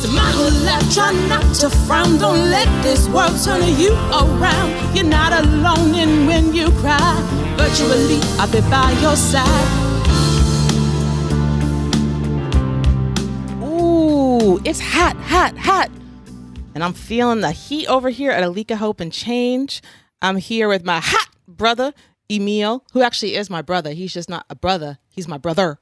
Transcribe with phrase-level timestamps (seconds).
[0.00, 2.16] So my whole life, try not to frown.
[2.16, 4.96] Don't let this world turn you around.
[4.96, 7.20] You're not alone in when you cry.
[7.58, 9.66] Virtually, I'll be by your side.
[13.62, 15.90] Ooh, it's hot, hot, hot.
[16.74, 19.82] And I'm feeling the heat over here at Alika Hope and Change.
[20.22, 21.92] I'm here with my hot brother,
[22.30, 23.92] Emil, who actually is my brother.
[23.92, 25.78] He's just not a brother, he's my brother.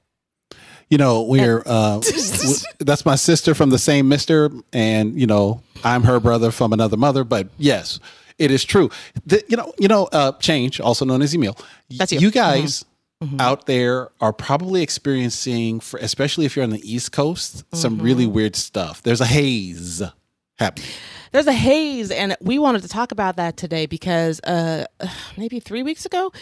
[0.91, 2.00] You know, we're uh,
[2.79, 6.96] that's my sister from the same mister, and you know, I'm her brother from another
[6.96, 7.25] mother.
[7.25, 8.00] But yes,
[8.39, 8.90] it is true.
[9.27, 11.57] The, you know, you know, uh, change, also known as Emil.
[11.90, 12.18] That's you.
[12.18, 12.25] Mm-hmm.
[12.25, 12.85] You guys
[13.40, 18.25] out there are probably experiencing, for, especially if you're on the East Coast, some really
[18.25, 18.32] Mm-hmm.
[18.35, 19.02] weird stuff.
[19.02, 20.00] There's a haze
[20.57, 20.89] happening.
[21.32, 24.85] There's a haze, and we wanted to talk about that today because uh,
[25.36, 26.32] maybe three weeks ago,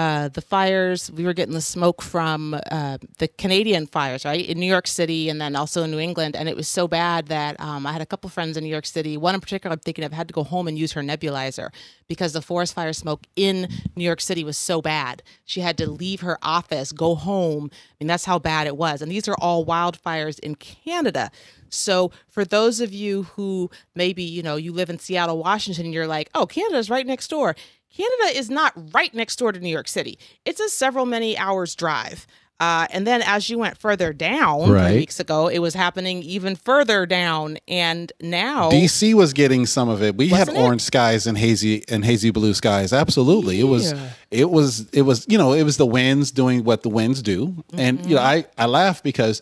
[0.00, 4.46] uh, the fires, we were getting the smoke from uh, the Canadian fires, right?
[4.46, 6.34] In New York City and then also in New England.
[6.36, 8.86] And it was so bad that um, I had a couple friends in New York
[8.86, 9.18] City.
[9.18, 11.68] One in particular, I'm thinking of, had to go home and use her nebulizer
[12.08, 15.22] because the forest fire smoke in New York City was so bad.
[15.44, 17.68] She had to leave her office, go home.
[17.70, 19.02] I mean, that's how bad it was.
[19.02, 21.30] And these are all wildfires in Canada.
[21.68, 25.94] So for those of you who maybe, you know, you live in Seattle, Washington, and
[25.94, 27.54] you're like, oh, Canada's right next door.
[27.96, 30.18] Canada is not right next door to New York City.
[30.44, 32.26] It's a several many hours drive.
[32.60, 34.94] Uh, and then as you went further down Right.
[34.94, 37.56] weeks ago, it was happening even further down.
[37.66, 40.14] And now DC was getting some of it.
[40.14, 40.60] We had Wasn't it?
[40.60, 42.92] orange skies and hazy and hazy blue skies.
[42.92, 43.94] Absolutely, it was.
[44.30, 44.86] It was.
[44.92, 45.24] It was.
[45.26, 48.44] You know, it was the winds doing what the winds do, and you know, I
[48.58, 49.40] I laugh because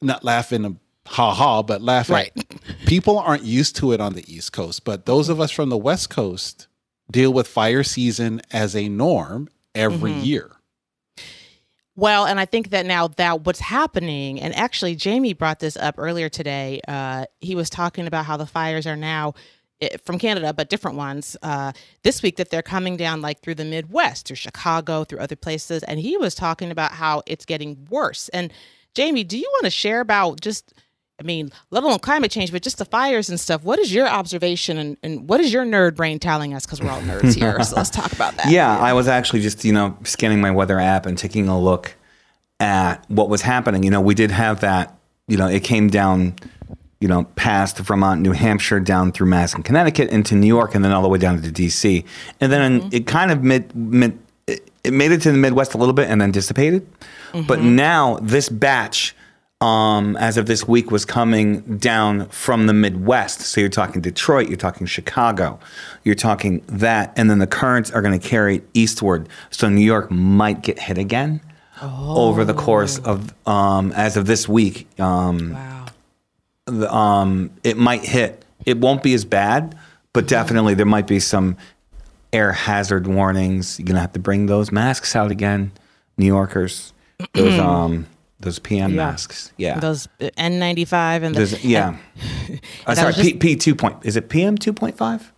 [0.00, 0.74] not laugh in a
[1.08, 2.30] ha ha, but laugh Right.
[2.36, 2.46] at
[2.86, 5.76] people aren't used to it on the East Coast, but those of us from the
[5.76, 6.68] West Coast
[7.10, 10.50] deal with fire season as a norm every year.
[11.94, 15.96] Well, and I think that now that what's happening, and actually Jamie brought this up
[15.98, 16.80] earlier today.
[16.88, 19.34] Uh, he was talking about how the fires are now
[19.82, 21.36] eh, from Canada, but different ones.
[21.42, 21.72] Uh,
[22.02, 25.82] this week that they're coming down like through the Midwest, through Chicago, through other places,
[25.82, 28.30] and he was talking about how it's getting worse.
[28.30, 28.52] And
[28.94, 30.72] Jamie, do you want to share about just?
[31.22, 33.62] I mean, let alone climate change, but just the fires and stuff.
[33.62, 36.66] What is your observation and, and what is your nerd brain telling us?
[36.66, 37.62] Because we're all nerds here.
[37.62, 38.50] so let's talk about that.
[38.50, 41.94] Yeah, I was actually just, you know, scanning my weather app and taking a look
[42.58, 43.84] at what was happening.
[43.84, 46.34] You know, we did have that, you know, it came down,
[47.00, 50.84] you know, past Vermont, New Hampshire, down through Mass and Connecticut into New York, and
[50.84, 52.04] then all the way down to DC.
[52.40, 52.88] And then mm-hmm.
[52.90, 54.18] it kind of mid, mid
[54.48, 56.84] it, it made it to the Midwest a little bit and then dissipated.
[57.32, 57.46] Mm-hmm.
[57.46, 59.14] But now this batch,
[59.62, 63.40] um, as of this week, was coming down from the Midwest.
[63.42, 65.58] So you're talking Detroit, you're talking Chicago,
[66.04, 69.28] you're talking that, and then the currents are going to carry it eastward.
[69.50, 71.40] So New York might get hit again
[71.80, 74.88] over the course of, um, as of this week.
[75.00, 75.86] Um, Wow.
[76.66, 78.44] the, um, it might hit.
[78.64, 79.76] It won't be as bad,
[80.12, 81.56] but definitely there might be some
[82.32, 83.78] air hazard warnings.
[83.78, 85.72] You're gonna have to bring those masks out again,
[86.16, 86.92] New Yorkers.
[87.34, 88.06] Those um
[88.42, 89.52] those PM masks.
[89.56, 89.78] Yeah.
[89.80, 91.96] Those uh, N95 and the, Those- yeah.
[92.86, 93.96] Uh, that sorry, just- P, P two point.
[94.04, 95.32] Is it PM two point five?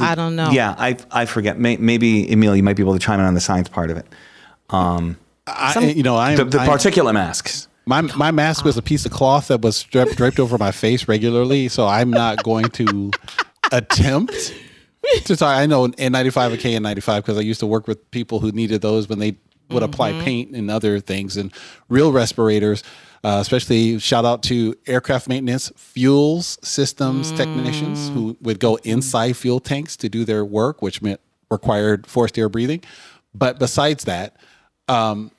[0.00, 0.50] I don't know.
[0.50, 1.58] Yeah, I I forget.
[1.58, 3.96] May, maybe Emil, you might be able to chime in on the science part of
[3.96, 4.06] it.
[4.70, 7.68] Um, I, Some- you know, I'm, The, the I'm- particulate masks.
[7.86, 11.08] My my mask was a piece of cloth that was draped, draped over my face
[11.08, 13.10] regularly, so I'm not going to
[13.72, 14.54] attempt
[15.24, 15.56] to talk.
[15.56, 19.08] I know N95 and KN95 because I used to work with people who needed those
[19.08, 19.36] when they
[19.72, 20.24] would apply mm-hmm.
[20.24, 21.52] paint and other things and
[21.88, 22.82] real respirators.
[23.24, 28.14] Uh, especially shout out to aircraft maintenance fuels systems technicians mm.
[28.14, 32.48] who would go inside fuel tanks to do their work, which meant required forced air
[32.48, 32.82] breathing.
[33.32, 34.36] But besides that,
[34.88, 35.30] um,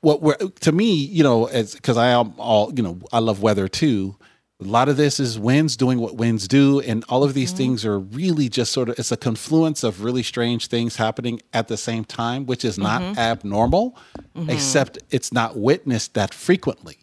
[0.00, 3.40] what we're, to me, you know, as because I am all, you know, I love
[3.40, 4.16] weather too.
[4.60, 7.58] A lot of this is winds doing what winds do, and all of these mm-hmm.
[7.58, 11.68] things are really just sort of it's a confluence of really strange things happening at
[11.68, 13.18] the same time, which is not mm-hmm.
[13.18, 13.96] abnormal,
[14.34, 14.50] mm-hmm.
[14.50, 16.98] except it's not witnessed that frequently.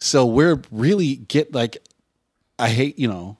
[0.00, 1.76] So we're really get like,
[2.58, 3.36] I hate, you know,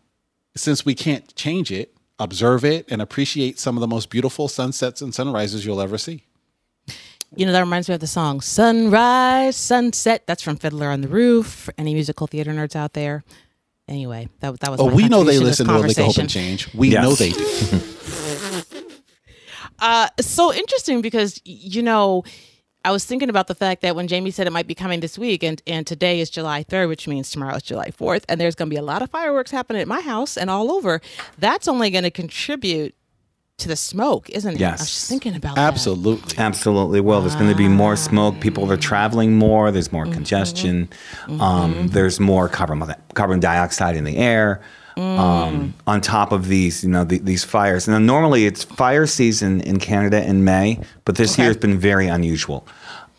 [0.54, 5.00] since we can't change it, observe it and appreciate some of the most beautiful sunsets
[5.00, 6.24] and sunrises you'll ever see.
[7.34, 10.26] You know, that reminds me of the song Sunrise, Sunset.
[10.26, 11.68] That's from Fiddler on the Roof.
[11.76, 13.24] Any musical theater nerds out there.
[13.88, 16.18] Anyway, that, that was Oh, my we know they listen to to this Alika Hope
[16.18, 16.74] and Change.
[16.74, 17.02] We Yes.
[17.02, 17.80] know they do.
[19.78, 22.24] Uh, so interesting because, you know,
[22.84, 25.18] I was thinking about the fact that when Jamie said it might be coming this
[25.18, 28.54] week, and, and today is July 3rd, which means tomorrow is July 4th, and there's
[28.54, 31.02] going to be a lot of fireworks happening at my house and all over,
[31.38, 32.94] that's only going to contribute
[33.58, 34.60] to the smoke, isn't it?
[34.60, 34.68] Yes.
[34.68, 34.90] I was Yes.
[34.90, 35.66] just thinking about that.
[35.66, 36.36] Absolutely.
[36.38, 37.20] Absolutely will.
[37.22, 38.38] There's going to be more smoke.
[38.40, 39.70] People are traveling more.
[39.70, 40.88] There's more congestion.
[41.40, 44.60] Um, there's more carbon carbon dioxide in the air.
[44.98, 47.86] Um, on top of these, you know, the, these fires.
[47.86, 52.06] Now, normally it's fire season in Canada in May, but this year has been very
[52.08, 52.66] unusual.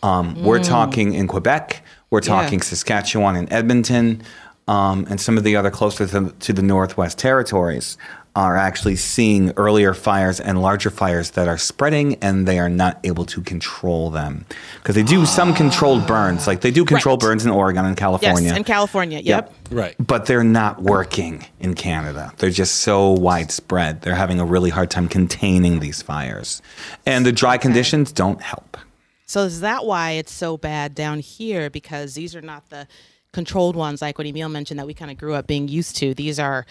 [0.01, 1.83] Um, We're talking in Quebec.
[2.09, 2.29] We're Yeah.
[2.41, 4.23] talking Saskatchewan and Edmonton,
[4.67, 7.95] um, and some of the other closer to, to the Northwest territories
[8.37, 12.99] are actually seeing earlier fires and larger fires that are spreading, and they are not
[13.03, 14.45] able to control them
[14.75, 17.21] because they do some controlled burns, like they do control Right.
[17.21, 18.49] burns in Oregon and California.
[18.49, 19.21] Yes, in California.
[19.23, 19.53] Yep.
[19.71, 19.95] Right.
[19.97, 22.31] But they're not working in Canada.
[22.37, 24.03] They're just so widespread.
[24.03, 26.61] They're having a really hard time containing these fires.
[27.07, 28.77] And the dry conditions don't help.
[29.25, 31.71] So is that why it's so bad down here?
[31.71, 32.87] Because these are not the
[33.33, 36.13] controlled ones, like what Emil mentioned that we kind of grew up being used to.
[36.13, 36.67] These are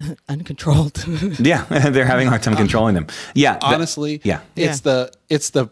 [0.28, 1.04] uncontrolled.
[1.38, 3.06] Yeah, they're having a hard time um, controlling them.
[3.34, 3.58] Yeah.
[3.58, 4.40] th- Honestly, yeah.
[4.56, 5.68] It's the it's the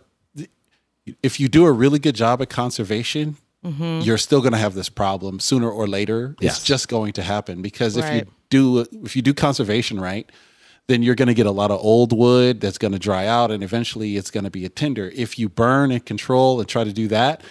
[1.23, 4.01] if you do a really good job at conservation, mm-hmm.
[4.01, 6.37] you're still going to have this problem sooner or later.
[6.41, 6.59] Yes.
[6.59, 10.31] It's just going to happen because if you do if you do conservation right,
[10.89, 13.51] then you're going to get a lot of old wood that's going to dry out
[13.51, 15.11] and eventually it's going to be a tinder.
[15.15, 17.43] If you burn and control and try to do that,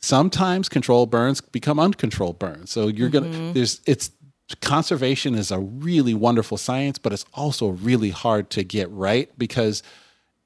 [0.00, 2.70] sometimes controlled burns become uncontrolled burns.
[2.70, 3.52] So you're going to mm-hmm.
[3.52, 4.10] there's it's
[4.56, 9.82] conservation is a really wonderful science, but it's also really hard to get right because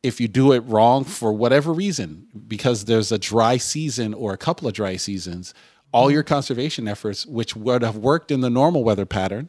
[0.02, 4.36] if you do it wrong for whatever reason, because there's a dry season or a
[4.36, 5.54] couple of dry seasons,
[5.92, 9.48] all your conservation efforts, which would have worked in the normal weather pattern,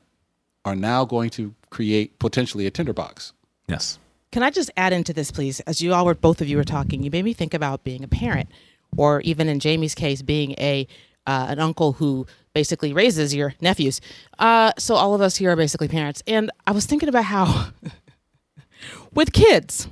[0.64, 3.34] are now going to create potentially a tinderbox.
[3.68, 4.00] Yes.
[4.32, 5.60] Can I just add into this, please?
[5.62, 8.04] As you all were, both of you were talking, you made me think about being
[8.04, 8.50] a parent,
[8.96, 10.88] or even in Jamie's case, being a
[11.28, 14.02] uh, an uncle who basically raises your nephews.
[14.40, 17.70] Uh, so all of us here are basically parents, and I was thinking about how
[19.14, 19.88] with kids.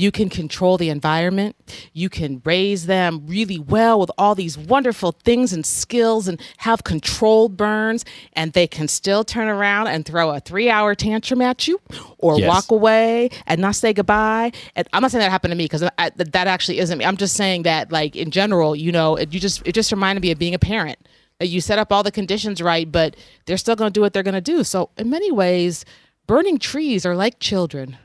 [0.00, 1.56] You can control the environment.
[1.92, 6.84] You can raise them really well with all these wonderful things and skills and have
[6.84, 11.68] controlled burns, and they can still turn around and throw a three hour tantrum at
[11.68, 11.78] you
[12.16, 12.48] or Yes.
[12.48, 14.52] walk away and not say goodbye.
[14.74, 17.04] And I'm not saying that happened to me because that actually isn't me.
[17.04, 20.22] I'm just saying that, like, in general, you know, it, you just, it just reminded
[20.22, 20.98] me of being a parent.
[21.40, 24.14] That you set up all the conditions right, but they're still going to do what
[24.14, 24.64] they're going to do.
[24.64, 25.84] So, in many ways,
[26.26, 27.98] burning trees are like children.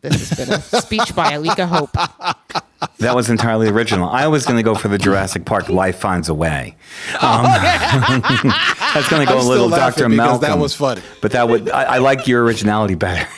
[0.00, 1.92] This has been a speech by Alika Hope.
[2.98, 4.08] That was entirely original.
[4.08, 6.76] I was going to go for the Jurassic Park Life Finds a Way.
[7.14, 10.08] Um, I was going to go I'm a little Dr.
[10.08, 10.40] Malcolm.
[10.40, 11.02] that was funny.
[11.20, 13.28] But that would, I, I like your originality better.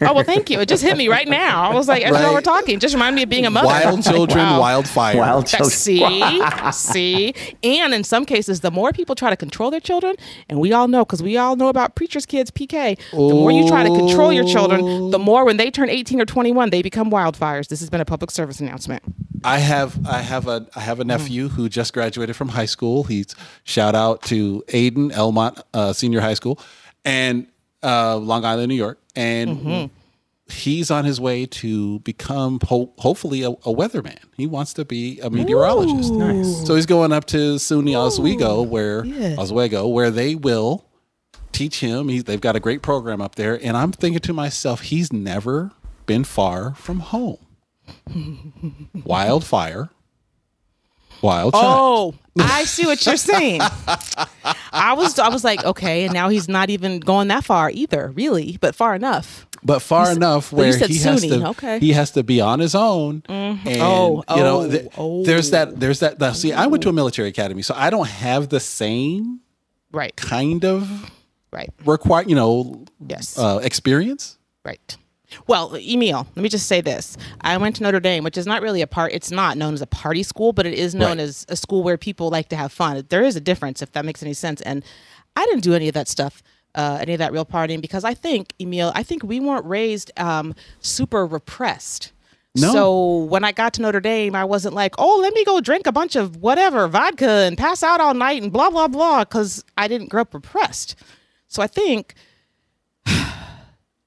[0.00, 0.58] Oh well, thank you.
[0.60, 1.70] It just hit me right now.
[1.70, 2.34] I was like, as you all Right.
[2.34, 3.66] were talking, just reminded me of being a mother.
[3.68, 4.60] Wild Like, children, wow.
[4.60, 5.16] wildfire.
[5.16, 5.70] Wild children.
[5.70, 6.42] See,
[6.72, 10.16] see, and in some cases, the more people try to control their children,
[10.48, 12.98] and we all know because we all know about preachers' kids, PK.
[13.12, 16.26] The more you try to control your children, the more when they turn eighteen or
[16.26, 17.68] twenty-one, they become wildfires.
[17.68, 19.02] This has been a public service announcement.
[19.44, 23.04] I have I have a I have a nephew who just graduated from high school.
[23.04, 26.58] He's shout out to Aiden Elmont uh, Senior High School
[27.04, 27.46] and
[27.84, 29.90] uh, Long Island, New York, and
[30.48, 34.18] he's on his way to become ho- hopefully a, a weatherman.
[34.36, 36.12] He wants to be a meteorologist.
[36.12, 36.66] Nice.
[36.66, 39.36] So he's going up to SUNY Oswego, where Yeah.
[39.38, 40.84] Oswego, where they will
[41.52, 42.08] teach him.
[42.08, 45.70] He, they've got a great program up there, and I'm thinking to myself, he's never
[46.06, 47.38] been far from home.
[49.04, 49.90] Wildfire,
[51.24, 52.14] wild child.
[52.36, 53.60] Oh, I see what you're saying.
[54.72, 58.12] I was, I was like, okay, and now he's not even going that far either,
[58.14, 59.46] really, but far enough.
[59.64, 61.78] but far enough where he has to okay.
[61.78, 65.24] he has to be on his own and Oh, you know oh, th- oh.
[65.24, 68.08] there's that there's that now, see i went to a military academy so i don't
[68.08, 69.40] have the same
[69.90, 71.10] Right, kind of
[71.50, 73.38] right, require you know yes.
[73.38, 74.96] uh, experience Right.
[75.46, 77.16] Well, Emil, let me just say this.
[77.40, 79.82] I went to Notre Dame, which is not really a part, it's not known as
[79.82, 81.20] a party school, but it is known Right.
[81.20, 83.04] as a school where people like to have fun.
[83.08, 84.60] There is a difference, if that makes any sense.
[84.62, 84.84] And
[85.36, 86.42] I didn't do any of that stuff,
[86.74, 90.10] uh, any of that real partying, because I think, Emil, I think we weren't raised
[90.16, 92.12] um, super repressed.
[92.56, 92.72] No.
[92.72, 95.88] So when I got to Notre Dame, I wasn't like, oh, let me go drink
[95.88, 99.64] a bunch of whatever, vodka, and pass out all night and blah, blah, blah, because
[99.76, 100.94] I didn't grow up repressed.
[101.48, 102.14] So I think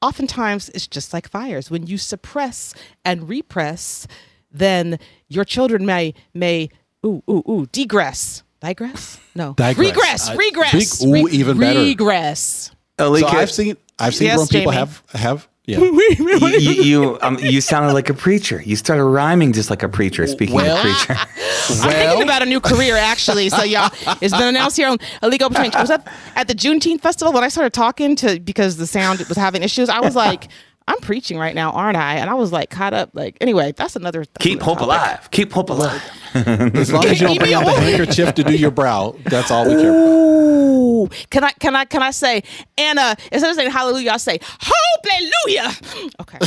[0.01, 1.69] oftentimes it's just like fires.
[1.71, 2.73] When you suppress
[3.05, 4.07] and repress,
[4.51, 6.69] then your children may may
[7.05, 8.43] ooh ooh ooh degress.
[8.59, 9.19] Digress?
[9.35, 9.53] No.
[9.53, 9.77] Digress.
[9.87, 10.29] Regress.
[10.29, 11.05] I- regress.
[11.05, 11.79] reg- ooh, even better.
[11.79, 12.71] Regress.
[12.97, 14.75] Alika, so i've seen i've seen Yes, grown people Jamie.
[14.77, 18.61] have have yeah you, you, you, um, you sounded like a preacher.
[18.65, 21.15] You started rhyming just like a preacher, speaking Well- of preacher.
[21.69, 23.49] I'm thinking about a new career actually.
[23.49, 25.75] So y'all, it's been announced here on Illegal Change.
[25.75, 29.19] I was at, at the Juneteenth festival when I started talking to because the sound
[29.27, 29.89] was having issues.
[29.89, 30.47] I was like,
[30.87, 32.15] I'm preaching right now, aren't I?
[32.15, 33.09] And I was like caught up.
[33.13, 34.19] Like anyway, that's another.
[34.21, 34.85] that's Keep hope topic.
[34.85, 35.31] alive.
[35.31, 36.01] Keep hope alive.
[36.33, 39.65] As long as you don't bring out the handkerchief to do your brow, that's all
[39.65, 40.07] we care about.
[40.07, 42.43] Ooh, can I can I can I say
[42.77, 45.73] Anna instead of saying hallelujah, I say hallelujah.
[46.21, 46.37] Okay.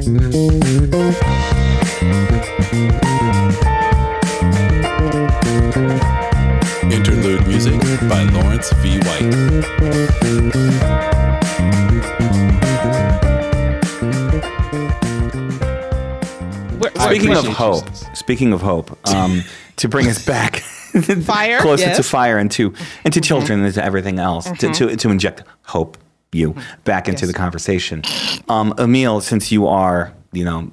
[0.00, 1.16] Interlude
[8.60, 8.98] by Lawrence V.
[8.98, 10.40] White.
[16.80, 18.08] We're- I we're- Speaking of hope, sis.
[18.14, 19.44] speaking of hope, um,
[19.76, 20.56] to bring us back
[21.24, 21.96] Fire, closer yes.
[21.98, 22.74] to fire and to
[23.04, 25.96] and to children and to everything else, to, to to inject hope
[26.32, 28.02] you back into the conversation.
[28.48, 30.70] Um, Emil, since you are, you know,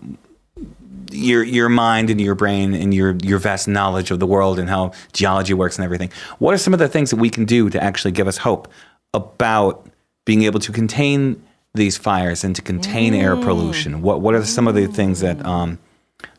[1.18, 4.70] your your mind and your brain and your your vast knowledge of the world and
[4.70, 6.12] how geology works and everything.
[6.40, 8.68] What are some of the things that we can do to actually give us hope
[9.14, 9.88] about
[10.26, 11.42] being able to contain
[11.74, 14.02] these fires and to contain air pollution?
[14.02, 15.80] What what are some of the things that um,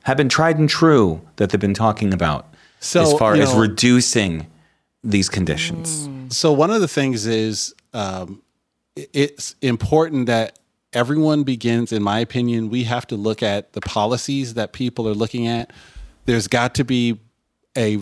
[0.02, 2.46] have been tried and true that they've been talking about
[2.80, 4.46] So, as far you as know- reducing
[5.02, 6.08] these conditions?
[6.30, 8.42] So one of the things is um,
[8.96, 10.58] it's important that
[10.92, 11.92] everyone begins.
[11.92, 15.72] In my opinion, we have to look at the policies that people are looking at.
[16.24, 17.18] There's got to be
[17.76, 17.98] a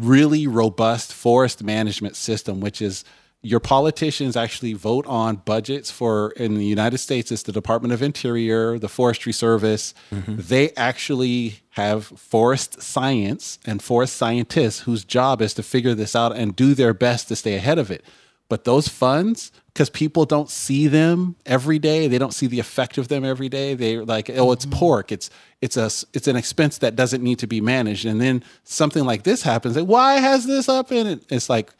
[0.00, 3.04] really robust forest management system, which is
[3.42, 8.00] your politicians actually vote on budgets for in the United States it's the Department of
[8.00, 9.94] Interior, the Forestry Service.
[10.12, 10.36] Mm-hmm.
[10.38, 16.36] They actually have forest science and forest scientists whose job is to figure this out
[16.36, 18.04] and do their best to stay ahead of it.
[18.52, 22.98] But those funds, because people don't see them every day, they don't see the effect
[22.98, 23.72] of them every day.
[23.72, 24.78] They're like, oh, it's mm-hmm.
[24.78, 25.10] pork.
[25.10, 25.30] It's
[25.62, 28.04] it's a it's an expense that doesn't need to be managed.
[28.04, 29.74] And then something like this happens.
[29.74, 31.24] Like, why has this up in it?
[31.30, 31.72] It's like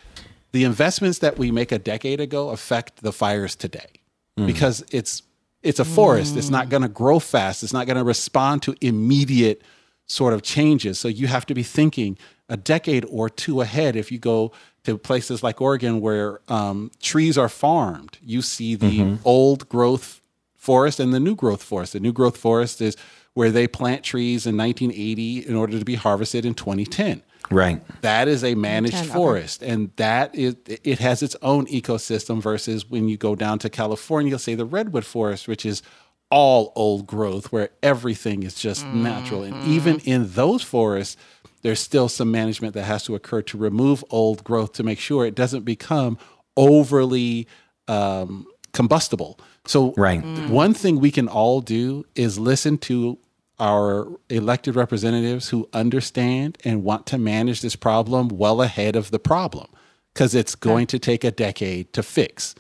[0.53, 4.01] the investments that we make a decade ago affect the fires today
[4.39, 4.47] mm.
[4.47, 5.23] because it's
[5.63, 6.39] it's a forest.
[6.39, 6.71] It's not mm.
[6.71, 7.63] going to grow fast.
[7.63, 9.61] It's not going to respond to immediate
[10.07, 10.99] sort of changes.
[10.99, 12.17] So you have to be thinking
[12.49, 13.95] a decade or two ahead.
[13.95, 14.53] If you go
[14.85, 20.21] to places like Oregon where um, trees are farmed, you see the old growth
[20.57, 21.93] forest and the new growth forest.
[21.93, 22.97] The new growth forest is
[23.35, 27.83] where they plant trees in 1980 in order to be harvested in 2010 Right.
[28.03, 33.09] that is a managed forest and that is it has its own ecosystem versus when
[33.09, 35.83] you go down to california say the redwood forest which is
[36.31, 39.43] all old growth where everything is just natural.
[39.43, 41.19] And even in those forests
[41.63, 45.25] there's still some management that has to occur to remove old growth to make sure
[45.25, 46.19] it doesn't become
[46.57, 47.47] overly
[47.89, 50.23] um, combustible so Right.
[50.49, 53.19] one thing we can all do is listen to
[53.61, 59.19] our elected representatives who understand and want to manage this problem well ahead of the
[59.21, 59.69] problem
[60.13, 62.55] because it's going to take a decade to fix.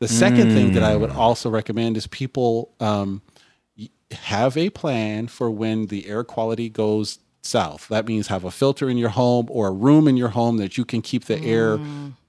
[0.00, 3.22] The second thing that I would also recommend is people um,
[4.12, 7.88] have a plan for when the air quality goes south.
[7.88, 10.76] That means have a filter in your home or a room in your home that
[10.78, 11.78] you can keep the air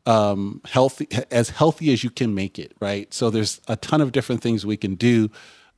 [0.06, 2.74] um, healthy, as healthy as you can make it.
[2.80, 3.14] Right.
[3.14, 5.30] So there's a ton of different things we can do.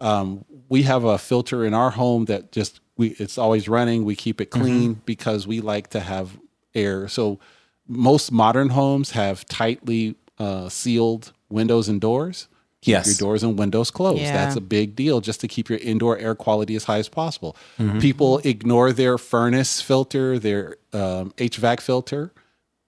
[0.02, 4.06] Um, we have a filter in our home that just we it's always running.
[4.06, 6.38] We keep it clean because we like to have
[6.76, 7.08] air.
[7.08, 7.40] So
[7.88, 12.48] most modern homes have tightly uh, sealed windows and doors.
[12.88, 13.08] Keep Yes.
[13.08, 14.22] your doors and windows closed.
[14.22, 14.32] Yeah.
[14.32, 17.56] That's a big deal just to keep your indoor air quality as high as possible.
[18.00, 22.32] People ignore their furnace filter, their um, HVAC filter,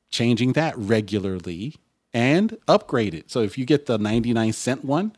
[0.09, 1.75] changing that regularly
[2.13, 3.29] and upgrade it.
[3.29, 5.11] So if you get the 99 cent one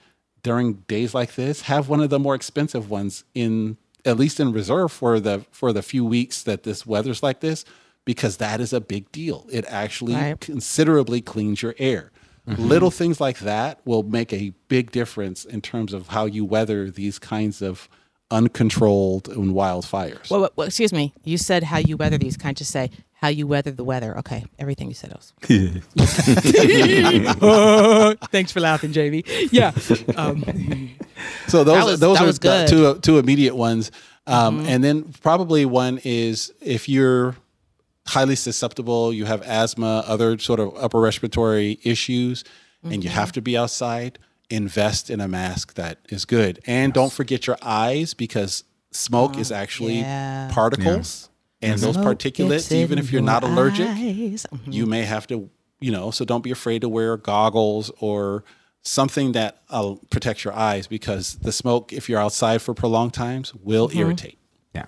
[0.44, 4.52] during days like this, have one of the more expensive ones in at least in
[4.52, 7.64] reserve for the for the few weeks that this weather's like this
[8.04, 9.46] because that is a big deal.
[9.52, 10.40] It actually Right.
[10.40, 12.12] considerably cleans your air.
[12.48, 16.90] Little things like that will make a big difference in terms of how you weather
[16.90, 17.88] these kinds of
[18.32, 20.30] uncontrolled and wildfires.
[20.32, 21.14] Well, well, well, excuse me.
[21.24, 22.38] You said how you weather these.
[22.38, 24.18] Can't just say how you weather the weather.
[24.20, 25.34] Okay, everything you said else.
[28.32, 29.24] Thanks for laughing, JV.
[29.52, 29.72] Yeah.
[30.18, 30.90] Um,
[31.48, 33.92] So those was- those that are the two two immediate ones,
[34.26, 37.36] um, and then probably one is if you're
[38.08, 42.44] highly susceptible, you have asthma, other sort of upper respiratory issues,
[42.84, 44.18] and you have to be outside.
[44.50, 49.50] Invest in a mask that is good, and don't forget your eyes because smoke is
[49.52, 50.50] actually yeah.
[50.52, 51.30] particles,
[51.62, 54.46] and those particulates, even if you're not allergic, eyes.
[54.52, 54.74] Mhm.
[54.74, 58.44] you may have to, you know, so don't be afraid to wear goggles or
[58.82, 63.54] something that uh, protects your eyes because the smoke, if you're outside for prolonged times,
[63.56, 64.38] will irritate.
[64.76, 64.88] Yeah.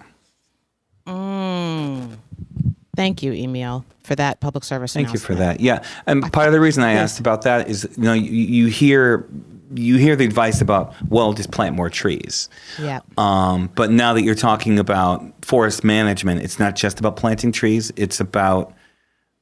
[2.95, 4.93] Thank you, Emil, for that public service.
[4.93, 5.59] Thank you for that.
[5.59, 8.67] Yeah, and part of the reason I asked about that is, you know, you, you
[8.67, 9.27] hear
[9.75, 12.49] you hear the advice about well, just plant more trees.
[12.79, 12.99] Yeah.
[13.17, 17.91] Um, but now that you're talking about forest management, it's not just about planting trees.
[17.95, 18.73] It's about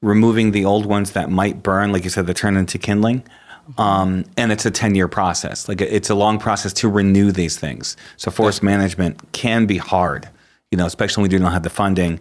[0.02, 3.24] removing the old ones that might burn, like you said, that turn into kindling.
[3.78, 5.70] Um, and it's a 10 year process.
[5.70, 7.96] Like it's a long process to renew these things.
[8.18, 10.28] So forest management can be hard,
[10.72, 12.20] you know, especially when we do not have the funding.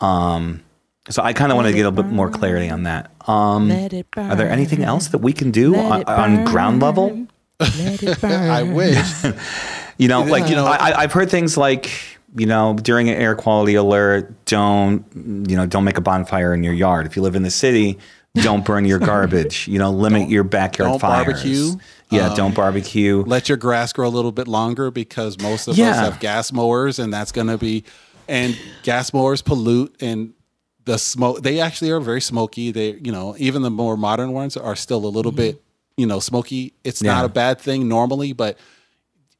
[0.00, 0.62] Um,
[1.08, 3.10] so I kind of want to get a bit more clarity on that.
[3.26, 7.08] Um, are there anything else that we can do on, on ground level?
[7.08, 7.28] burn.
[7.58, 8.50] Let it burn.
[8.50, 9.24] I wish.
[9.98, 11.90] You know, like you know- I, I- I've heard things like,
[12.34, 16.64] you know, during an air quality alert, don't, you know, don't make a bonfire in
[16.64, 17.04] your yard.
[17.04, 17.98] If you live in the city,
[18.36, 19.68] don't burn your garbage.
[19.68, 21.26] You know, limit your backyard don't fires.
[21.26, 21.72] barbecue.
[22.10, 23.22] Yeah, Um, don't barbecue.
[23.26, 26.98] Let your grass grow a little bit longer because most of us have gas mowers,
[26.98, 27.84] and that's going to be,
[28.26, 30.32] and gas mowers pollute and
[30.90, 31.42] the smoke.
[31.42, 32.72] They actually are very smoky.
[32.72, 35.52] They, you know, even the more modern ones are still a little mm-hmm.
[35.52, 35.62] bit,
[35.96, 36.74] you know, smoky.
[36.82, 38.58] It's not a bad thing normally, but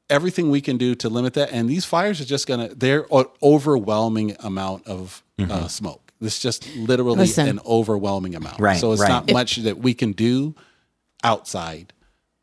[0.08, 1.50] everything we can do to limit that.
[1.50, 5.66] And these fires are just gonna they're an overwhelming amount of uh, mm-hmm.
[5.66, 6.12] smoke.
[6.20, 7.48] It's just literally Listen.
[7.48, 8.60] an overwhelming amount.
[8.60, 9.08] Right, So it's right.
[9.08, 10.54] not much that we can do
[11.24, 11.92] outside.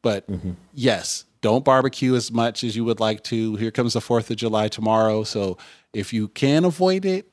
[0.01, 0.51] But mm-hmm.
[0.73, 3.55] yes, don't barbecue as much as you would like to.
[3.55, 5.23] Here comes the Fourth of July tomorrow.
[5.23, 5.57] So
[5.93, 7.31] if you can avoid it,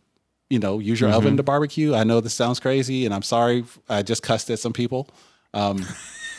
[0.51, 1.95] you know, use your oven to barbecue.
[1.95, 3.65] I know this sounds crazy, and I'm sorry.
[3.89, 5.09] I just cussed at some people.
[5.53, 5.79] Um,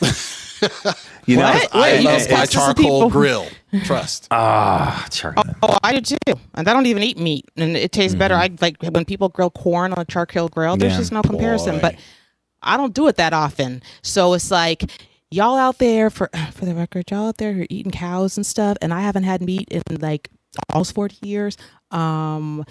[1.26, 1.74] you know, What?
[1.74, 3.46] I Wait, love just my cussed at some charcoal grill.
[3.84, 4.28] Trust.
[4.30, 5.44] ah, charcoal.
[5.62, 6.34] Oh, I do too.
[6.54, 8.34] And I don't even eat meat, and it tastes better.
[8.34, 10.76] I like when people grill corn on a charcoal grill.
[10.76, 10.98] There's Yeah.
[10.98, 11.76] just no comparison.
[11.76, 11.80] Boy.
[11.82, 11.94] But
[12.62, 14.90] I don't do it that often, so it's like
[15.30, 18.46] y'all out there for for the record, y'all out there who are eating cows and
[18.46, 20.30] stuff, and I haven't had meat in like
[20.72, 21.58] almost 40 years.
[21.90, 22.64] Um,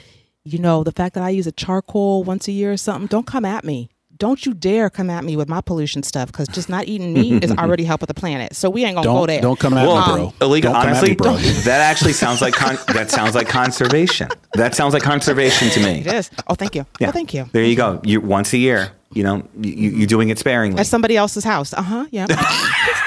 [0.46, 3.26] you know, the fact that I use a charcoal once a year or something, don't
[3.28, 3.90] come at me.
[4.18, 7.44] Don't you dare come at me with my pollution stuff because just not eating meat
[7.44, 8.56] is already helping the planet.
[8.56, 9.42] So we ain't gonna go Don't there.
[9.42, 10.48] don't come at Well, me, bro.
[10.48, 10.72] illegal.
[10.72, 11.36] Don't come at Honestly, me, bro.
[11.66, 14.30] that actually sounds like con- that sounds like conservation.
[14.54, 16.00] That sounds like conservation to me.
[16.00, 16.32] It is.
[16.48, 16.86] Oh, thank you.
[17.02, 17.10] Yeah.
[17.10, 17.50] Oh, thank you.
[17.52, 18.00] There you go.
[18.06, 18.92] You once a year.
[19.14, 20.80] You know, you, you're doing it sparingly.
[20.80, 21.74] At somebody else's house.
[21.74, 22.06] Uh huh.
[22.12, 22.28] Yeah.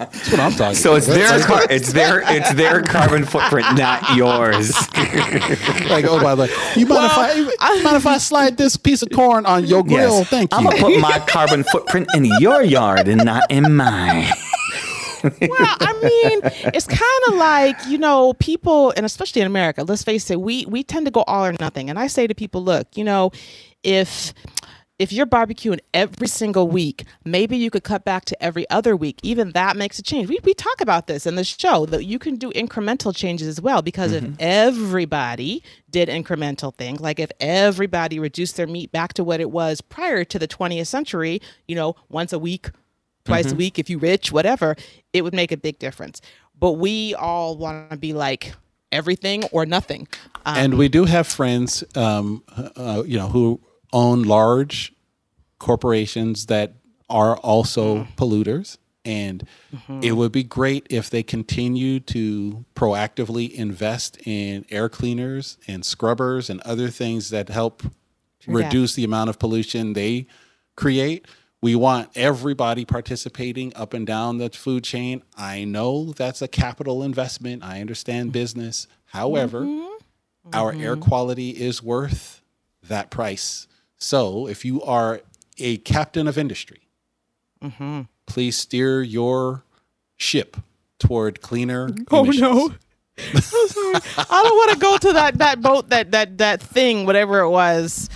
[0.00, 0.74] That's what I'm talking.
[0.74, 1.16] So it's about.
[1.16, 4.70] their That's car- it's their it's their carbon footprint, not yours.
[5.90, 8.76] like, oh by the way, you mind if I you mind if I slide this
[8.76, 10.20] piece of corn on your grill?
[10.20, 10.28] Yes.
[10.30, 14.26] Thank I'm gonna put my carbon footprint in your yard and not in mine.
[15.22, 16.40] well, I mean,
[16.72, 19.84] it's kind of like you know, people, and especially in America.
[19.84, 21.90] Let's face it, we we tend to go all or nothing.
[21.90, 23.30] And I say to people, look, you know,
[23.82, 24.32] if
[25.00, 29.18] if you're barbecuing every single week, maybe you could cut back to every other week.
[29.22, 30.28] Even that makes a change.
[30.28, 33.62] We, we talk about this in the show that you can do incremental changes as
[33.62, 39.24] well because if everybody did incremental things, like if everybody reduced their meat back to
[39.24, 42.68] what it was prior to the 20th century, you know, once a week,
[43.24, 44.76] twice a week if you're rich, whatever,
[45.14, 46.20] it would make a big difference.
[46.58, 48.52] But we all want to be like
[48.92, 50.08] everything or nothing.
[50.44, 52.42] Um, and we do have friends, um,
[52.76, 53.60] uh, you know, who
[53.92, 54.92] own large
[55.58, 56.74] corporations that
[57.08, 58.12] are also hmm.
[58.16, 58.78] polluters.
[59.04, 60.00] And mm-hmm.
[60.02, 66.50] it would be great if they continue to proactively invest in air cleaners and scrubbers
[66.50, 67.90] and other things that help that.
[68.46, 70.26] reduce the amount of pollution they
[70.76, 71.26] create.
[71.62, 75.22] We want everybody participating up and down the food chain.
[75.36, 77.64] I know that's a capital investment.
[77.64, 78.32] I understand mm-hmm.
[78.32, 78.86] business.
[79.06, 80.54] However, mm-hmm.
[80.54, 82.42] our air quality is worth
[82.82, 83.66] that price.
[84.00, 85.20] So if you are
[85.58, 86.88] a captain of industry,
[87.62, 88.02] mm-hmm.
[88.26, 89.64] please steer your
[90.16, 90.56] ship
[90.98, 91.90] toward cleaner.
[92.10, 92.40] Oh emissions.
[92.40, 92.74] no.
[93.34, 93.94] I'm sorry.
[94.16, 97.50] I don't want to go to that that boat that that that thing whatever it
[97.50, 98.08] was.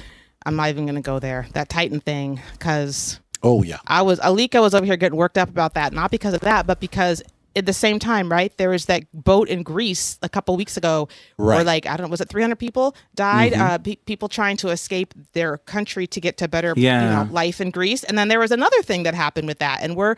[0.47, 1.47] I'm not even gonna go there.
[1.53, 3.79] That Titan thing because Oh yeah.
[3.87, 6.67] I was Alika was over here getting worked up about that, not because of that,
[6.67, 7.23] but because
[7.57, 8.57] at the same time, right?
[8.57, 12.11] There was that boat in Greece a couple weeks ago where, like, I don't know,
[12.11, 13.53] was it 300 people died?
[13.55, 17.21] Uh, pe- people trying to escape their country to get to better, Yeah.
[17.21, 18.03] you know, life in Greece.
[18.05, 20.17] And then there was another thing that happened with that, and we're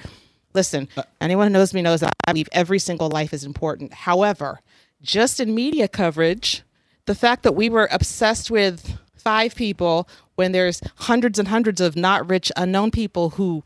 [0.55, 0.89] listen.
[1.21, 3.93] anyone who knows me knows that I believe every single life is important.
[3.93, 4.61] However,
[5.03, 6.63] just in media coverage,
[7.05, 11.95] the fact that we were obsessed with five people when there's hundreds and hundreds of
[11.97, 13.63] not rich unknown people who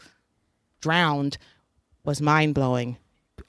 [0.80, 1.38] drowned
[2.04, 2.96] was mind blowing.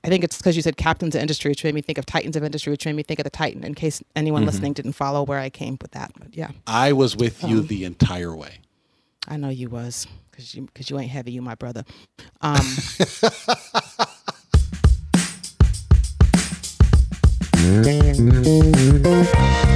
[0.04, 2.36] I think it's because you said captains of industry, which made me think of titans
[2.36, 3.64] of industry, which made me think of the Titan.
[3.64, 7.16] In case anyone listening didn't follow where I came with that, but yeah, I was
[7.16, 8.60] with you the entire way.
[9.28, 11.84] I know you was because you because you ain't heavy, you my brother.
[12.42, 12.66] Um,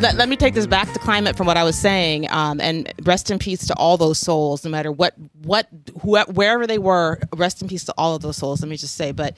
[0.00, 2.92] let, let me take this back to climate from what I was saying, um, and
[3.02, 5.68] rest in peace to all those souls, no matter what, what,
[6.02, 7.18] whoever, wherever they were.
[7.34, 8.62] Rest in peace to all of those souls.
[8.62, 9.36] Let me just say, but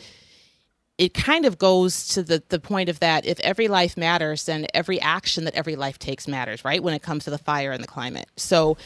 [0.99, 4.67] it kind of goes to the the point of that if every life matters, then
[4.75, 6.83] every action that every life takes matters, right?
[6.83, 8.29] When it comes to the fire and the climate.
[8.37, 8.77] So,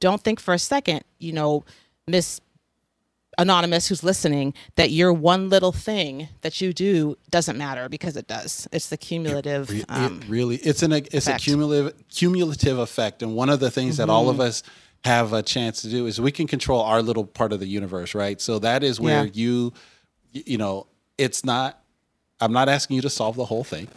[0.00, 1.64] don't think for a second, you know,
[2.06, 2.40] Miss
[3.38, 8.26] anonymous who's listening that your one little thing that you do doesn't matter because it
[8.28, 11.40] does it's the cumulative Re- um, it really it's an it's effect.
[11.40, 14.62] a cumulative cumulative effect and one of the things that all of us
[15.04, 18.14] have a chance to do is we can control our little part of the universe
[18.14, 19.30] right so that is where Yeah.
[19.32, 19.72] you
[20.32, 21.82] you know it's not
[22.40, 23.88] i'm not asking you to solve the whole thing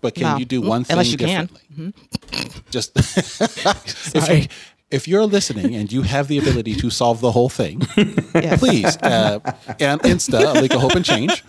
[0.00, 0.36] but can No.
[0.38, 1.46] you do Mm, one thing unless you can.
[1.46, 1.94] differently
[2.70, 2.90] just
[4.14, 4.46] if, you,
[4.90, 7.82] if you're listening and you have the ability to solve the whole thing
[8.34, 8.58] yes.
[8.60, 9.38] please uh,
[9.80, 11.42] and insta alika hope and change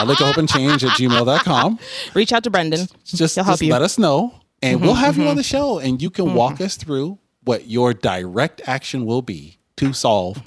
[0.00, 1.78] alika hope and change at gmail.com
[2.14, 3.72] reach out to brendan just, He'll help just you.
[3.72, 6.60] let us know and Mm-hmm, we'll have you on the show and you can walk
[6.60, 10.42] us through what your direct action will be to solve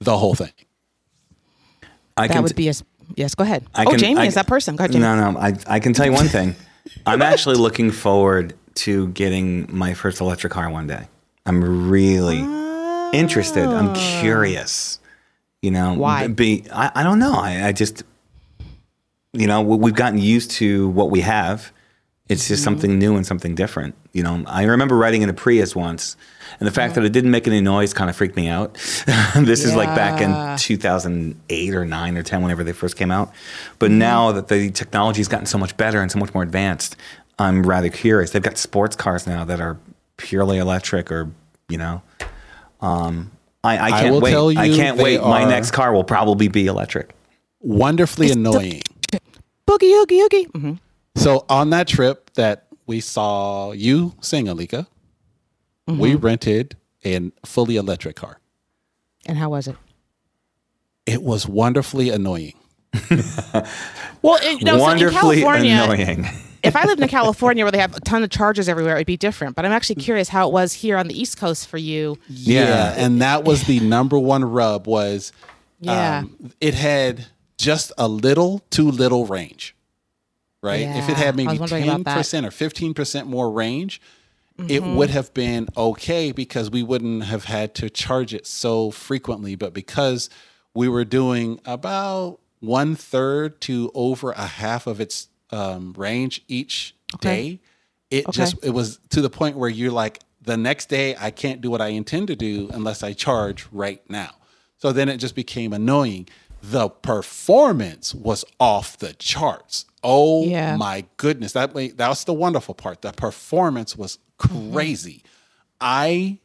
[0.00, 0.52] the whole thing
[2.16, 2.74] I that can would t- be a
[3.16, 5.30] yes go ahead I oh can- jamie I- is that person go ahead jamie No,
[5.30, 5.38] no.
[5.38, 6.54] I, I can tell you one thing.
[7.06, 11.06] I'm actually looking forward to getting my first electric car one day.
[11.46, 12.40] I'm really
[13.16, 13.64] interested.
[13.64, 14.98] I'm curious.
[15.62, 15.94] You know, Ah.
[15.96, 16.26] Why?
[16.28, 17.34] Be I, I don't know.
[17.34, 18.02] I, I just,
[19.32, 21.72] you know, we- we've gotten used to what we have.
[22.28, 22.64] It's just Mm-hmm.
[22.64, 23.94] something new and something different.
[24.14, 26.16] You know, I remember riding in a Prius once,
[26.58, 28.74] and the fact that it didn't make any noise kind of freaked me out.
[29.36, 33.32] this is like back in 2008 or 9 or 10 whenever they first came out
[33.78, 33.98] but Mm-hmm.
[33.98, 36.96] now that the technology has gotten so much better and so much more advanced
[37.38, 39.76] i'm rather curious they've got sports cars now that are
[40.16, 41.30] purely electric or
[41.68, 42.02] you know
[42.80, 43.30] um,
[43.62, 44.30] I, I can't will wait.
[44.30, 45.20] tell i can't wait.
[45.20, 47.14] My next car will probably be electric.
[47.60, 48.82] wonderfully annoying.
[49.66, 50.44] Boogie oogie oogie.
[50.44, 50.72] Hmm
[51.16, 54.86] so on that trip that we saw you sing alika
[55.88, 56.00] Mm-hmm.
[56.00, 58.38] we rented a fully electric car.
[59.26, 59.76] And how was it?
[61.04, 62.54] It was wonderfully annoying.
[64.22, 66.26] Well it, you know, so in wonderfully california annoying
[66.64, 69.16] if I lived in California where they have a ton of chargers everywhere, it'd be
[69.16, 69.54] different.
[69.56, 72.18] But I'm actually curious how it was here on the East Coast for you.
[72.28, 75.32] Yeah, and that was the number one rub was
[75.80, 76.18] Yeah.
[76.20, 77.26] um, it had
[77.58, 79.76] just a little too little range.
[80.62, 80.80] Right?
[80.96, 82.18] If it had maybe was wondering about that.
[82.24, 84.00] 10% or 15% more range,
[84.56, 84.94] it Mm-hmm.
[84.96, 89.56] would have been okay because we wouldn't have had to charge it so frequently.
[89.56, 90.30] But because
[90.72, 96.94] we were doing about one third to over a half of its um, range each
[97.20, 97.60] day,
[98.10, 98.32] it Okay.
[98.38, 101.70] just it was to the point where you're like the next day I can't do
[101.70, 104.30] what I intend to do unless I charge right now.
[104.76, 106.28] So then it just became annoying.
[106.62, 109.86] The performance was off the charts.
[110.02, 110.76] Oh Yeah.
[110.76, 111.52] my goodness.
[111.52, 113.02] That way that's the wonderful part.
[113.02, 115.22] The performance was crazy.
[115.80, 116.38] I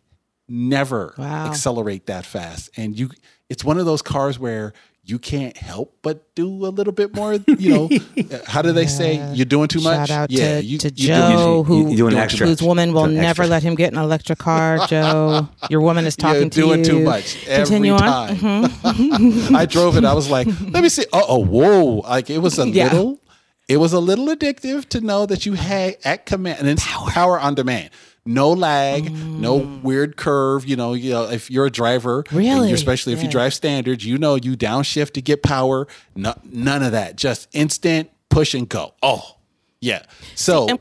[0.48, 1.46] never Wow.
[1.46, 2.70] accelerate that fast.
[2.78, 3.10] And you
[3.50, 4.74] it's one of those cars where
[5.10, 7.90] you can't help but do a little bit more, you know.
[8.46, 10.08] how do they say you're doing too much?
[10.08, 12.46] Shout out yeah, to, you, to you Joe, you- who you doing extra.
[12.48, 13.48] whose woman will Doing never extra.
[13.48, 14.78] let him get an electric car.
[14.88, 16.86] Joe, your woman is You're talking to doing you.
[16.86, 18.30] too much every Continue on.
[18.36, 19.56] Mm-hmm.
[19.56, 20.06] I drove it.
[20.06, 21.06] I was like, let me see.
[21.12, 21.84] Oh, oh, whoa!
[22.08, 22.86] Like it was a Yeah.
[22.94, 23.20] little.
[23.68, 27.40] It was a little addictive to know that you had at command and it's power,
[27.40, 27.92] on demand.
[28.26, 29.82] No lag, no mm.
[29.82, 30.68] weird curve.
[30.68, 32.70] You know, you know, if you're a driver, Really?
[32.70, 35.88] you're- especially if you drive standards, you know you downshift to get power.
[36.16, 37.16] No, none of that.
[37.16, 38.94] Just instant push and go.
[39.02, 39.38] Oh,
[39.82, 40.04] yeah.
[40.36, 40.80] So and-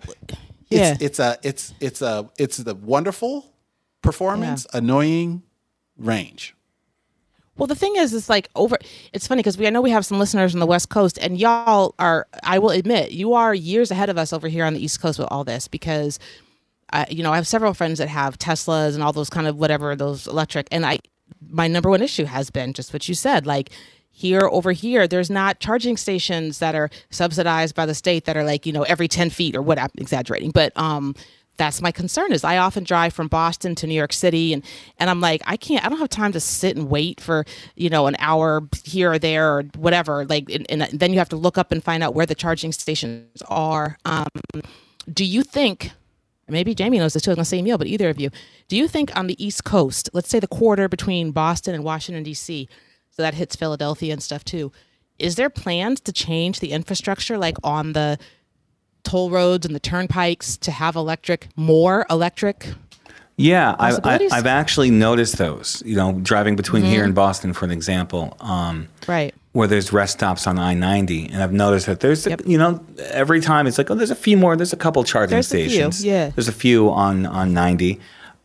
[0.69, 0.93] yeah.
[0.93, 3.55] it's it's a it's it's a it's the wonderful
[4.03, 5.43] performance, annoying
[5.97, 6.55] range.
[7.57, 8.79] Well, the thing is, it's like over.
[9.13, 11.39] It's funny because we I know we have some listeners on the West Coast, and
[11.39, 12.29] y'all are.
[12.45, 15.19] I will admit, you are years ahead of us over here on the East Coast
[15.19, 16.21] with all this because,
[16.93, 19.57] uh, you know, I have several friends that have Teslas and all those kind of
[19.57, 20.99] whatever those electric, and I,
[21.49, 23.71] my number one issue has been just what you said, like.
[24.11, 28.43] Here over here, there's not charging stations that are subsidized by the state that are
[28.43, 29.79] like you know every ten feet or what.
[29.79, 31.15] I'm exaggerating, but um,
[31.59, 34.65] that's my concern is I often drive from Boston to New York City and
[34.99, 37.45] and I'm like I can't I don't have time to sit and wait for
[37.77, 41.29] you know an hour here or there or whatever like and, and then you have
[41.31, 44.29] to look up and find out where the charging stations are um,
[45.13, 45.91] do you think
[46.49, 48.31] maybe Jamie knows this too I was gonna say Emil but either of you
[48.69, 52.23] do you think on the East Coast let's say the quarter between Boston and Washington
[52.23, 52.69] D.C.
[53.11, 54.73] so that hits Philadelphia and stuff too
[55.19, 58.19] is there plans to change the infrastructure like on the
[59.03, 62.69] toll roads and the turnpikes to have electric, more electric?
[63.37, 65.83] Yeah, I've, I, I've actually noticed those.
[65.87, 67.05] You know, driving between here Mm-hmm.
[67.07, 69.35] and Boston, for an example, um, Right.
[69.59, 72.81] Where there's rest stops on I ninety, and I've noticed that there's, a, you know,
[73.11, 74.55] every time it's like, oh, there's a few more.
[74.55, 76.05] There's a couple charging There's a few, stations.
[76.05, 76.31] yeah.
[76.31, 77.99] there's a few on on ninety.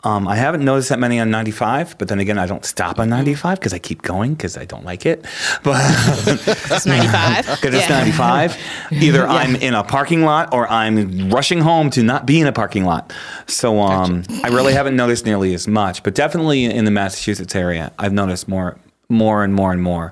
[0.05, 3.07] Um, I haven't noticed that many on 95, but then again, I don't stop on
[3.07, 5.23] 95 because I keep going because I don't like it.
[5.63, 5.79] But
[6.27, 7.45] It's 95.
[7.61, 8.57] because it's 95.
[8.91, 12.51] Either I'm in a parking lot or I'm rushing home to not be in a
[12.51, 13.13] parking lot.
[13.47, 17.93] So um, I really haven't noticed nearly as much, but definitely in the Massachusetts area,
[17.97, 20.11] I've noticed more, more and more and more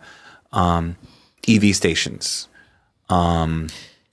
[0.52, 0.96] um,
[1.48, 2.48] EV stations.
[3.10, 3.68] Um,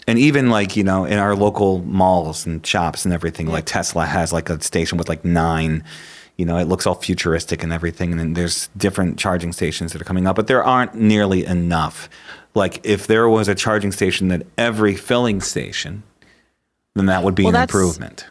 [0.07, 4.07] and even like you know in our local malls and shops and everything, like Tesla
[4.07, 5.85] has like a station with like nine.
[6.37, 10.01] You know, it looks all futuristic and everything, and then there's different charging stations that
[10.01, 12.09] are coming up, but there aren't nearly enough.
[12.55, 16.05] Like if there was a charging station at every filling station,
[16.95, 18.27] then that would be Well, an improvement.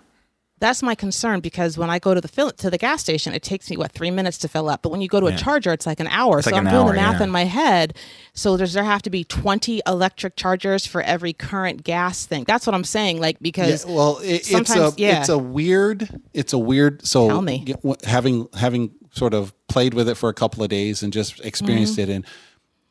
[0.59, 3.43] That's my concern because when I go to the fill to the gas station, it
[3.43, 4.81] takes me what three minutes to fill up.
[4.81, 6.41] But when you go to a charger, it's like an hour.
[6.41, 7.23] so like I'm doing hour, the math yeah.
[7.25, 7.95] in my head.
[8.33, 12.43] So does there have to be 20 electric chargers for every current gas thing?
[12.45, 13.21] That's what I'm saying.
[13.21, 15.19] Like because Yeah, well, it, it's a sometimes- yeah.
[15.19, 17.05] it's a weird it's a weird.
[17.05, 17.63] So Tell me.
[18.03, 21.97] having having sort of played with it for a couple of days and just experienced
[21.99, 22.09] Mm-hmm.
[22.11, 22.25] it, and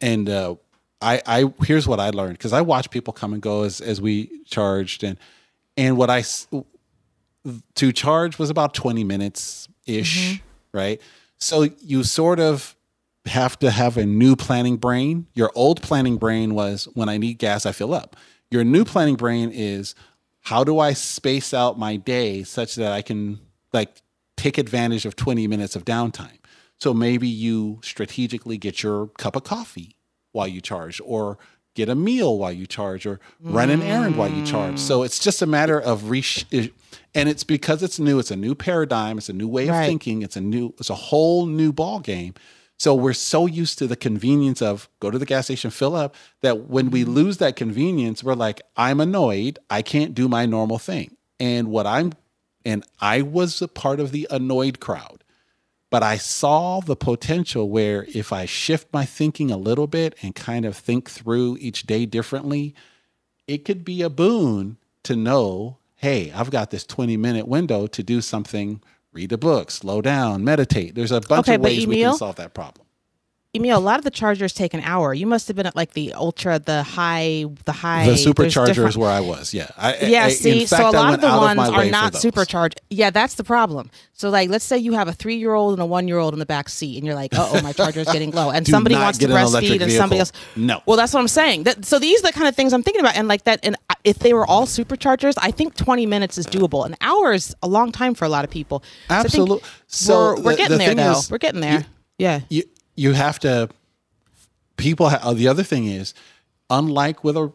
[0.01, 0.55] and uh,
[1.03, 4.01] I I here's what I learned because I watch people come and go as as
[4.01, 5.17] we charged, and
[5.77, 6.47] and what I s-
[7.75, 11.01] to charge was about 20 minutes ish, right?
[11.39, 12.77] So you sort of
[13.27, 15.27] have to have a new planning brain.
[15.35, 18.17] Your old planning brain was when I need gas, I fill up.
[18.51, 19.95] Your new planning brain is
[20.43, 23.41] how do I space out my day such that I can
[23.73, 24.01] like
[24.37, 26.39] take advantage of 20 minutes of downtime?
[26.79, 29.97] So maybe you strategically get your cup of coffee
[30.33, 31.39] while you charge or
[31.77, 34.79] get a meal while you charge or run an errand while you charge.
[34.79, 36.47] So it's just a matter of resh-
[37.15, 39.87] and it's because it's new, it's a new paradigm, it's a new way of Right.
[39.87, 42.35] thinking, it's a new it's a whole new ball game.
[42.79, 46.15] So we're so used to the convenience of go to the gas station, fill up,
[46.43, 47.13] that when we mm-hmm.
[47.13, 49.59] lose that convenience, we're like, I'm annoyed.
[49.71, 51.17] I can't do my normal thing.
[51.41, 52.13] And what I'm,
[52.65, 55.25] and I was a part of the annoyed crowd,
[55.91, 60.35] but I saw the potential where if I shift my thinking a little bit and
[60.35, 62.75] kind of think through each day differently,
[63.47, 68.03] it could be a boon to know hey, I've got this 20 minute window to
[68.03, 70.95] do something, read a book, slow down, meditate.
[70.95, 72.86] There's a bunch Okay, of ways we can solve that problem.
[73.57, 75.13] Emil, a lot of the chargers take an hour.
[75.13, 78.07] You must have been at like the ultra, the high, the high.
[78.07, 79.53] The supercharger is where I was.
[79.53, 79.69] Yeah.
[79.77, 82.81] I, Yeah, I- see, fact, so a lot of the ones my are not supercharged.
[82.91, 83.91] Yeah, that's the problem.
[84.13, 86.97] So, like, let's say you have a three-year-old and a one-year-old in the back seat,
[86.97, 89.93] and you're like, "Oh, my charger is getting low," and somebody wants to breastfeed, and
[89.93, 90.33] somebody else.
[90.57, 90.83] No.
[90.87, 91.65] Well, that's what I'm saying.
[91.65, 93.61] That, so these are the kind of things I'm thinking about, and like that.
[93.63, 96.87] And if they were all superchargers, I think 20 minutes is doable.
[96.87, 98.83] An hour is a long time for a lot of people.
[99.09, 101.19] So I think so we're, we're getting the there, though.
[101.19, 101.81] is, we're getting there.
[101.81, 101.85] you-
[102.19, 102.41] yeah.
[102.49, 102.63] you
[102.97, 103.69] you have to
[104.77, 106.13] people ha- the other thing is
[106.71, 107.53] unlike with a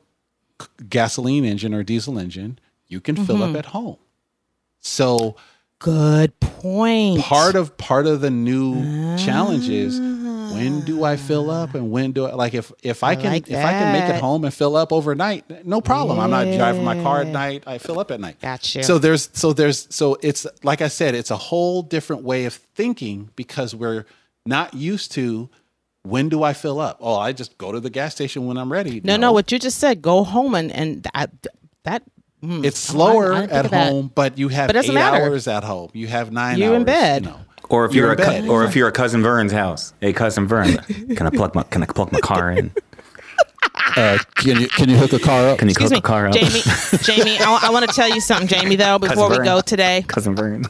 [0.90, 3.56] gasoline engine or diesel engine you can fill Mm-hmm.
[3.56, 3.98] up at home
[4.80, 5.36] so
[5.80, 7.20] Good point.
[7.22, 12.12] part of part of the new challenge is when do I fill up and when
[12.12, 14.54] do I like if if I, can like if I can make it home and
[14.54, 18.12] fill up overnight no problem I'm not driving my car at night I fill up
[18.12, 18.84] at night Gotcha.
[18.84, 22.54] so there's so there's so it's like I said it's a whole different way of
[22.54, 24.06] thinking because we're
[24.46, 25.50] not used to
[26.04, 28.72] when do I fill up oh I just go to the gas station when I'm
[28.72, 31.32] ready No, no, what you just said, go home and and that
[31.84, 32.04] that
[32.44, 33.92] mm, it's I I slower at of that.
[33.92, 35.24] home but you have But it doesn't eight matter.
[35.24, 37.24] hours at home you have nine You're hours in bed.
[37.26, 37.40] you know.
[37.70, 38.50] Or if You're you're, a bed.
[38.50, 40.76] or if you're a cousin Vern's house, hey cousin Vern,
[41.16, 42.72] can I plug my can I plug my car in?
[43.98, 45.60] Uh, can you can you hook a car up?
[45.60, 46.34] Can you Excuse hook me, a car up?
[46.34, 46.62] Jamie.
[47.04, 48.76] Jamie, I, want to tell you something, Jamie.
[48.78, 49.46] Though before we Vern.
[49.46, 50.64] go today, cousin Vern.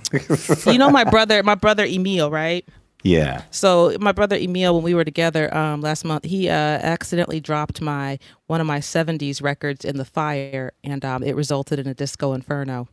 [0.66, 2.68] you know my brother, my brother Emil, right?
[3.04, 3.44] Yeah.
[3.52, 7.82] So my brother Emil, when we were together um, last month, he uh, accidentally dropped
[7.82, 11.94] my one of my '70s records in the fire, and um, it resulted in a
[11.94, 12.88] disco inferno.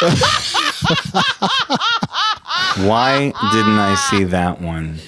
[2.78, 4.98] Why didn't I see that one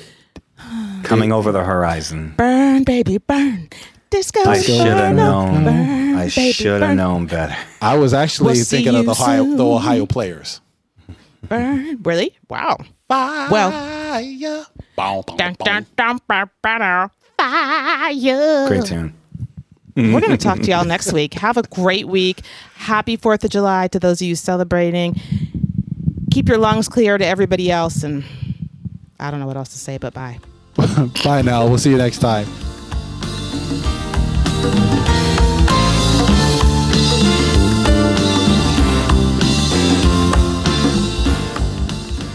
[1.04, 2.34] coming over the horizon?
[2.36, 3.68] Burn, baby, burn.
[4.10, 5.46] Disco I should have inferno.
[5.46, 5.64] known.
[5.64, 7.56] Burn, I should have known better.
[7.80, 10.60] I was actually We'll thinking of the Ohio, the Ohio players.
[11.48, 12.02] Burn.
[12.02, 12.36] Really?
[12.48, 12.76] Wow.
[13.12, 13.48] Fire.
[13.50, 17.10] Well- Bow, bow, Dun, dun, dun, ba, ba.
[17.38, 18.68] Fire.
[18.68, 19.14] Great tune.
[19.96, 21.34] We're going to talk to y'all next week.
[21.34, 22.40] Have a great week.
[22.74, 25.16] Happy 4th of July to those of you celebrating.
[26.30, 28.02] Keep your lungs clear to everybody else.
[28.02, 28.24] And
[29.20, 30.38] I don't know what else to say, but bye.
[31.24, 31.66] Bye now.
[31.66, 32.46] We'll see you next time.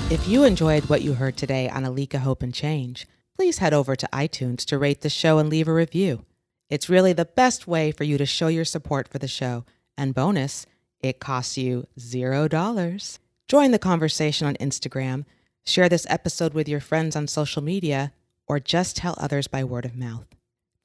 [0.09, 3.93] If you enjoyed what you heard today on Alika Hope and Change, please head over
[3.93, 6.23] to iTunes to rate the show and leave a review.
[6.69, 9.65] It's really the best way for you to show your support for the show.
[9.97, 10.65] And bonus,
[11.01, 13.19] it costs you zero dollars.
[13.49, 15.25] Join the conversation on Instagram,
[15.65, 18.13] share this episode with your friends on social media,
[18.47, 20.27] or just tell others by word of mouth.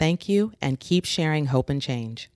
[0.00, 2.28] Thank you and keep sharing hope and change.